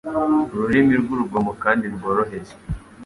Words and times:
Ururimi 0.53 0.93
rwurugomo 1.01 1.51
kandi 1.63 1.85
rworoheje 1.95 2.53